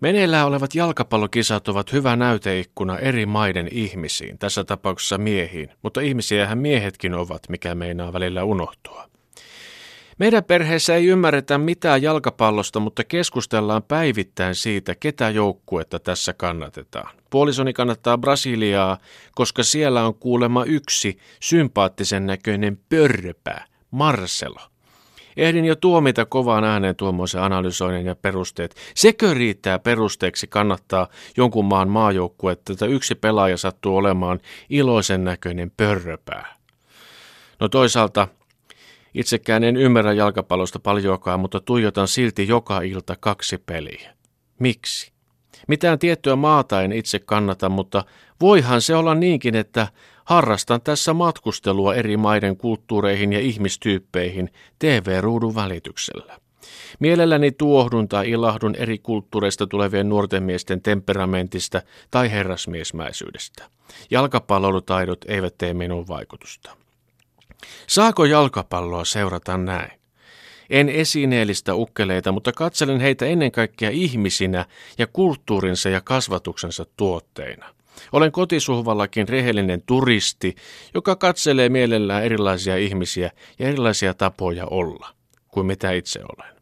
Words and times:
Meneillään 0.00 0.46
olevat 0.46 0.74
jalkapallokisat 0.74 1.68
ovat 1.68 1.92
hyvä 1.92 2.16
näyteikkuna 2.16 2.98
eri 2.98 3.26
maiden 3.26 3.68
ihmisiin, 3.70 4.38
tässä 4.38 4.64
tapauksessa 4.64 5.18
miehiin, 5.18 5.70
mutta 5.82 6.00
ihmisiähän 6.00 6.58
miehetkin 6.58 7.14
ovat, 7.14 7.42
mikä 7.48 7.74
meinaa 7.74 8.12
välillä 8.12 8.44
unohtua. 8.44 9.08
Meidän 10.18 10.44
perheessä 10.44 10.94
ei 10.94 11.06
ymmärretä 11.06 11.58
mitään 11.58 12.02
jalkapallosta, 12.02 12.80
mutta 12.80 13.04
keskustellaan 13.04 13.82
päivittäin 13.82 14.54
siitä, 14.54 14.94
ketä 14.94 15.30
joukkuetta 15.30 15.98
tässä 15.98 16.32
kannatetaan. 16.32 17.16
Puolisoni 17.30 17.72
kannattaa 17.72 18.18
Brasiliaa, 18.18 18.98
koska 19.34 19.62
siellä 19.62 20.06
on 20.06 20.14
kuulema 20.14 20.64
yksi 20.64 21.18
sympaattisen 21.40 22.26
näköinen 22.26 22.78
pörröpä, 22.88 23.64
Marcelo. 23.90 24.73
Ehdin 25.36 25.64
jo 25.64 25.76
tuomita 25.76 26.24
kovaan 26.24 26.64
ääneen 26.64 26.96
tuommoisen 26.96 27.42
analysoinnin 27.42 28.06
ja 28.06 28.16
perusteet. 28.16 28.74
Sekö 28.94 29.34
riittää 29.34 29.78
perusteeksi 29.78 30.46
kannattaa 30.46 31.08
jonkun 31.36 31.64
maan 31.64 31.88
maajoukkuetta, 31.88 32.72
että 32.72 32.86
yksi 32.86 33.14
pelaaja 33.14 33.56
sattuu 33.56 33.96
olemaan 33.96 34.40
iloisen 34.70 35.24
näköinen 35.24 35.72
pörröpää? 35.76 36.54
No 37.60 37.68
toisaalta 37.68 38.28
Itsekään 39.14 39.64
en 39.64 39.76
ymmärrä 39.76 40.12
jalkapallosta 40.12 40.78
paljoakaan, 40.78 41.40
mutta 41.40 41.60
tuijotan 41.60 42.08
silti 42.08 42.48
joka 42.48 42.80
ilta 42.80 43.16
kaksi 43.20 43.58
peliä. 43.58 44.14
Miksi? 44.58 45.13
Mitään 45.68 45.98
tiettyä 45.98 46.36
maata 46.36 46.82
en 46.82 46.92
itse 46.92 47.18
kannata, 47.18 47.68
mutta 47.68 48.04
voihan 48.40 48.82
se 48.82 48.96
olla 48.96 49.14
niinkin, 49.14 49.54
että 49.54 49.88
harrastan 50.24 50.80
tässä 50.80 51.14
matkustelua 51.14 51.94
eri 51.94 52.16
maiden 52.16 52.56
kulttuureihin 52.56 53.32
ja 53.32 53.40
ihmistyyppeihin 53.40 54.50
TV-ruudun 54.78 55.54
välityksellä. 55.54 56.38
Mielelläni 57.00 57.52
tuohdun 57.52 58.08
tai 58.08 58.30
ilahdun 58.30 58.74
eri 58.74 58.98
kulttuureista 58.98 59.66
tulevien 59.66 60.08
nuorten 60.08 60.42
miesten 60.42 60.82
temperamentista 60.82 61.82
tai 62.10 62.30
herrasmiesmäisyydestä. 62.30 63.64
Jalkapallolutaidot 64.10 65.24
eivät 65.28 65.58
tee 65.58 65.74
minun 65.74 66.08
vaikutusta. 66.08 66.76
Saako 67.86 68.24
jalkapalloa 68.24 69.04
seurata 69.04 69.58
näin? 69.58 70.03
En 70.70 70.88
esineellistä 70.88 71.74
ukkeleita, 71.74 72.32
mutta 72.32 72.52
katselen 72.52 73.00
heitä 73.00 73.26
ennen 73.26 73.52
kaikkea 73.52 73.90
ihmisinä 73.90 74.66
ja 74.98 75.06
kulttuurinsa 75.06 75.88
ja 75.88 76.00
kasvatuksensa 76.00 76.86
tuotteina. 76.96 77.74
Olen 78.12 78.32
kotisuhvallakin 78.32 79.28
rehellinen 79.28 79.82
turisti, 79.86 80.54
joka 80.94 81.16
katselee 81.16 81.68
mielellään 81.68 82.24
erilaisia 82.24 82.76
ihmisiä 82.76 83.30
ja 83.58 83.68
erilaisia 83.68 84.14
tapoja 84.14 84.66
olla, 84.66 85.08
kuin 85.48 85.66
mitä 85.66 85.90
itse 85.92 86.20
olen. 86.36 86.54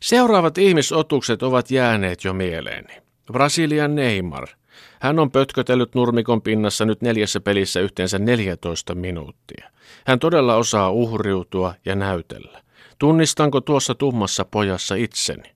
Seuraavat 0.00 0.58
ihmisotukset 0.58 1.42
ovat 1.42 1.70
jääneet 1.70 2.24
jo 2.24 2.32
mieleeni. 2.32 2.94
Brasilian 3.32 3.94
Neymar– 3.94 4.48
hän 5.00 5.18
on 5.18 5.30
pötkötellyt 5.30 5.94
nurmikon 5.94 6.42
pinnassa 6.42 6.84
nyt 6.84 7.02
neljässä 7.02 7.40
pelissä 7.40 7.80
yhteensä 7.80 8.18
14 8.18 8.94
minuuttia. 8.94 9.70
Hän 10.06 10.18
todella 10.18 10.54
osaa 10.56 10.90
uhriutua 10.90 11.74
ja 11.84 11.94
näytellä. 11.94 12.62
Tunnistanko 13.00 13.60
tuossa 13.60 13.94
tummassa 13.94 14.44
pojassa 14.44 14.94
itseni? 14.94 15.50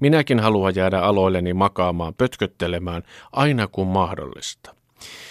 Minäkin 0.00 0.40
haluan 0.40 0.74
jäädä 0.76 1.00
aloilleni 1.00 1.54
makaamaan, 1.54 2.14
pötköttelemään, 2.14 3.02
aina 3.32 3.66
kun 3.66 3.86
mahdollista. 3.86 4.74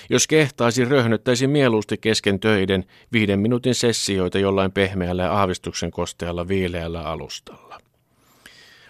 Jos 0.09 0.27
kehtaisi, 0.27 0.85
röhnöttäisi 0.85 1.47
mieluusti 1.47 1.97
kesken 1.97 2.39
töiden 2.39 2.85
viiden 3.13 3.39
minuutin 3.39 3.75
sessioita 3.75 4.39
jollain 4.39 4.71
pehmeällä 4.71 5.23
ja 5.23 5.33
aavistuksen 5.33 5.91
kostealla 5.91 6.47
viileällä 6.47 7.03
alustalla. 7.03 7.77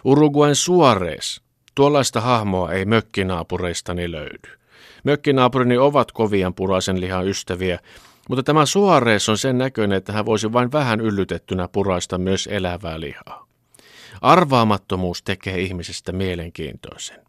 Uruguayn 0.03 0.55
Suarez 0.55 1.39
Tuollaista 1.75 2.21
hahmoa 2.21 2.71
ei 2.71 2.85
mökkinaapureistani 2.85 4.11
löydy. 4.11 4.49
Mökkinaapurini 5.03 5.77
ovat 5.77 6.11
kovian 6.11 6.53
puraisen 6.53 7.01
lihan 7.01 7.27
ystäviä, 7.27 7.79
mutta 8.29 8.43
tämä 8.43 8.65
Suarees 8.65 9.29
on 9.29 9.37
sen 9.37 9.57
näköinen, 9.57 9.97
että 9.97 10.13
hän 10.13 10.25
voisi 10.25 10.53
vain 10.53 10.71
vähän 10.71 11.01
yllytettynä 11.01 11.67
puraista 11.67 12.17
myös 12.17 12.49
elävää 12.51 12.99
lihaa. 12.99 13.47
Arvaamattomuus 14.21 15.23
tekee 15.23 15.59
ihmisestä 15.59 16.11
mielenkiintoisen. 16.11 17.19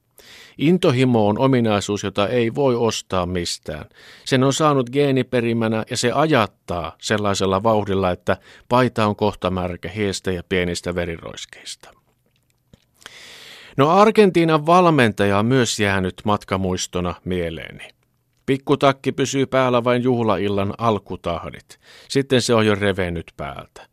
Intohimo 0.58 1.28
on 1.28 1.38
ominaisuus, 1.38 2.02
jota 2.02 2.28
ei 2.28 2.54
voi 2.54 2.74
ostaa 2.76 3.26
mistään. 3.26 3.84
Sen 4.24 4.44
on 4.44 4.52
saanut 4.52 4.90
geeniperimänä 4.90 5.84
ja 5.90 5.96
se 5.96 6.12
ajattaa 6.12 6.96
sellaisella 7.00 7.62
vauhdilla, 7.62 8.10
että 8.10 8.36
paita 8.68 9.06
on 9.06 9.16
kohta 9.16 9.50
märkä 9.50 9.88
hiestä 9.88 10.32
ja 10.32 10.42
pienistä 10.48 10.94
veriroiskeista. 10.94 11.90
No 13.76 13.90
Argentiinan 13.90 14.66
valmentaja 14.66 15.38
on 15.38 15.46
myös 15.46 15.80
jäänyt 15.80 16.14
matkamuistona 16.24 17.14
mieleeni. 17.24 17.88
Pikkutakki 18.46 19.12
pysyy 19.12 19.46
päällä 19.46 19.84
vain 19.84 20.02
juhlaillan 20.02 20.74
alkutahdit. 20.78 21.78
Sitten 22.08 22.42
se 22.42 22.54
on 22.54 22.66
jo 22.66 22.74
revennyt 22.74 23.32
päältä. 23.36 23.86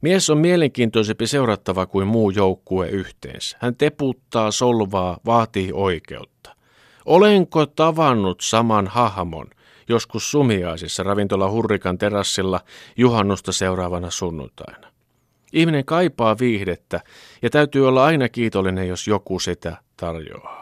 Mies 0.00 0.30
on 0.30 0.38
mielenkiintoisempi 0.38 1.26
seurattava 1.26 1.86
kuin 1.86 2.06
muu 2.06 2.30
joukkue 2.30 2.88
yhteensä. 2.88 3.56
Hän 3.60 3.76
teputtaa, 3.76 4.50
solvaa, 4.50 5.18
vaatii 5.26 5.70
oikeutta. 5.72 6.56
Olenko 7.04 7.66
tavannut 7.66 8.40
saman 8.40 8.86
hahmon 8.86 9.46
joskus 9.88 10.30
sumiaisissa 10.30 11.02
ravintola 11.02 11.50
Hurrikan 11.50 11.98
terassilla 11.98 12.60
juhannusta 12.96 13.52
seuraavana 13.52 14.10
sunnuntaina? 14.10 14.88
Ihminen 15.52 15.84
kaipaa 15.84 16.36
viihdettä 16.38 17.00
ja 17.42 17.50
täytyy 17.50 17.88
olla 17.88 18.04
aina 18.04 18.28
kiitollinen, 18.28 18.88
jos 18.88 19.08
joku 19.08 19.38
sitä 19.38 19.76
tarjoaa. 19.96 20.57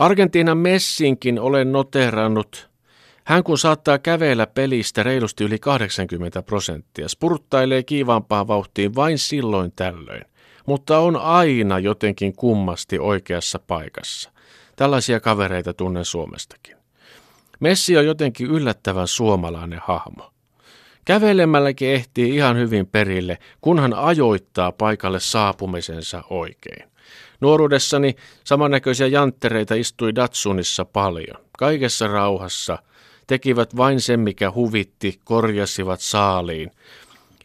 Argentiinan 0.00 0.58
messinkin 0.58 1.40
olen 1.40 1.72
noterannut. 1.72 2.70
Hän 3.24 3.44
kun 3.44 3.58
saattaa 3.58 3.98
kävellä 3.98 4.46
pelistä 4.46 5.02
reilusti 5.02 5.44
yli 5.44 5.58
80 5.58 6.42
prosenttia, 6.42 7.08
spurttailee 7.08 7.82
kiivaampaan 7.82 8.48
vauhtiin 8.48 8.94
vain 8.94 9.18
silloin 9.18 9.72
tällöin, 9.76 10.24
mutta 10.66 10.98
on 10.98 11.16
aina 11.16 11.78
jotenkin 11.78 12.36
kummasti 12.36 12.98
oikeassa 12.98 13.58
paikassa. 13.58 14.30
Tällaisia 14.76 15.20
kavereita 15.20 15.74
tunnen 15.74 16.04
Suomestakin. 16.04 16.76
Messi 17.60 17.96
on 17.96 18.06
jotenkin 18.06 18.46
yllättävän 18.46 19.08
suomalainen 19.08 19.80
hahmo. 19.84 20.32
Kävelemälläkin 21.04 21.88
ehtii 21.88 22.34
ihan 22.34 22.56
hyvin 22.56 22.86
perille, 22.86 23.38
kunhan 23.60 23.94
ajoittaa 23.94 24.72
paikalle 24.72 25.20
saapumisensa 25.20 26.22
oikein. 26.30 26.90
Nuoruudessani 27.40 28.16
samannäköisiä 28.44 29.06
janttereita 29.06 29.74
istui 29.74 30.14
Datsunissa 30.14 30.84
paljon. 30.84 31.44
Kaikessa 31.58 32.08
rauhassa 32.08 32.78
tekivät 33.26 33.76
vain 33.76 34.00
sen, 34.00 34.20
mikä 34.20 34.50
huvitti, 34.50 35.20
korjasivat 35.24 36.00
saaliin 36.00 36.70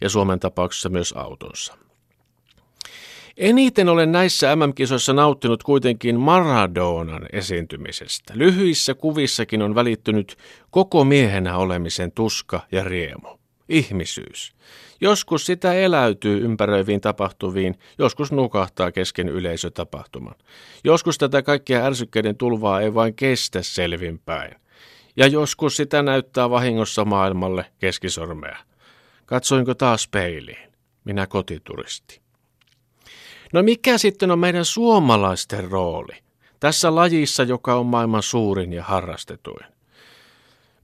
ja 0.01 0.09
Suomen 0.09 0.39
tapauksessa 0.39 0.89
myös 0.89 1.13
autonsa. 1.17 1.77
Eniten 3.37 3.89
olen 3.89 4.11
näissä 4.11 4.55
MM-kisoissa 4.55 5.13
nauttinut 5.13 5.63
kuitenkin 5.63 6.19
Maradonan 6.19 7.25
esiintymisestä. 7.33 8.33
Lyhyissä 8.35 8.93
kuvissakin 8.93 9.61
on 9.61 9.75
välittynyt 9.75 10.37
koko 10.71 11.03
miehenä 11.03 11.57
olemisen 11.57 12.11
tuska 12.11 12.61
ja 12.71 12.83
riemu 12.83 13.44
ihmisyys. 13.69 14.53
Joskus 15.01 15.45
sitä 15.45 15.73
eläytyy 15.73 16.45
ympäröiviin 16.45 17.01
tapahtuviin, 17.01 17.75
joskus 17.97 18.31
nukahtaa 18.31 18.91
kesken 18.91 19.29
yleisötapahtuman. 19.29 20.35
Joskus 20.83 21.17
tätä 21.17 21.41
kaikkia 21.41 21.85
ärsykkeiden 21.85 22.37
tulvaa 22.37 22.81
ei 22.81 22.93
vain 22.93 23.15
kestä 23.15 23.61
selvinpäin. 23.61 24.55
Ja 25.17 25.27
joskus 25.27 25.75
sitä 25.75 26.01
näyttää 26.01 26.49
vahingossa 26.49 27.05
maailmalle 27.05 27.65
keskisormea. 27.79 28.57
Katsoinko 29.25 29.73
taas 29.73 30.07
peiliin? 30.07 30.71
Minä 31.03 31.27
kotituristi. 31.27 32.21
No 33.53 33.63
mikä 33.63 33.97
sitten 33.97 34.31
on 34.31 34.39
meidän 34.39 34.65
suomalaisten 34.65 35.71
rooli? 35.71 36.15
Tässä 36.59 36.95
lajissa, 36.95 37.43
joka 37.43 37.75
on 37.75 37.85
maailman 37.85 38.23
suurin 38.23 38.73
ja 38.73 38.83
harrastetuin. 38.83 39.74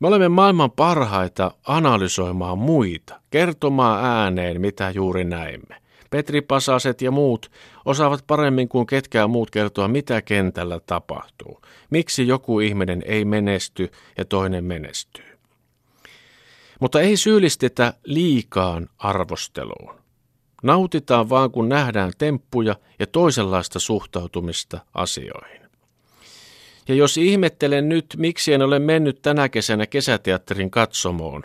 Me 0.02 0.08
olemme 0.08 0.30
maailman 0.30 0.72
parhaita 0.72 1.52
analysoimaan 1.68 2.58
muita, 2.58 3.22
kertomaan 3.30 4.06
ääneen, 4.06 4.62
mitä 4.62 4.92
juuri 4.92 5.24
näimme. 5.24 5.82
Petri 6.10 6.42
Pasaset 6.42 7.02
ja 7.02 7.12
muut 7.12 7.52
osaavat 7.86 8.24
paremmin 8.28 8.70
kuin 8.70 8.88
ketkään 8.88 9.30
muut 9.30 9.52
kertoa, 9.52 9.88
mitä 9.88 10.22
kentällä 10.22 10.80
tapahtuu. 10.86 11.62
Miksi 11.90 12.28
joku 12.28 12.60
ihminen 12.60 13.04
ei 13.06 13.26
menesty 13.26 13.92
ja 14.18 14.26
toinen 14.26 14.64
menestyy. 14.64 15.38
Mutta 16.80 17.02
ei 17.02 17.18
syyllistetä 17.18 17.94
liikaan 18.06 18.90
arvosteluun. 18.98 19.96
Nautitaan 20.64 21.30
vaan, 21.30 21.52
kun 21.52 21.70
nähdään 21.70 22.12
temppuja 22.18 22.76
ja 23.00 23.08
toisenlaista 23.08 23.80
suhtautumista 23.80 24.80
asioihin. 24.94 25.61
Ja 26.88 26.96
jos 26.96 27.18
ihmettelen 27.18 27.90
nyt, 27.90 28.06
miksi 28.18 28.54
en 28.54 28.62
ole 28.62 28.80
mennyt 28.80 29.22
tänä 29.22 29.50
kesänä 29.50 29.88
kesäteatterin 29.88 30.72
katsomoon, 30.72 31.44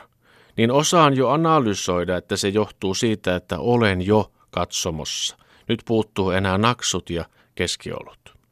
niin 0.56 0.70
osaan 0.70 1.16
jo 1.16 1.28
analysoida, 1.28 2.16
että 2.16 2.36
se 2.36 2.48
johtuu 2.48 2.94
siitä, 2.94 3.36
että 3.36 3.58
olen 3.58 4.06
jo 4.06 4.32
katsomossa. 4.50 5.36
Nyt 5.68 5.82
puuttuu 5.84 6.30
enää 6.30 6.58
naksut 6.58 7.10
ja 7.10 7.24
keskiolut. 7.54 8.35